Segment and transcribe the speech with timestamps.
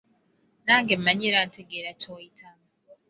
[0.65, 2.63] Nange mmanyi era ntegeera ky'oyitamu.